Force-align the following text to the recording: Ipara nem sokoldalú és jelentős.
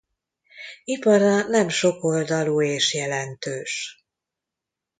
Ipara 0.83 1.47
nem 1.47 1.69
sokoldalú 1.69 2.61
és 2.61 2.93
jelentős. 2.93 4.03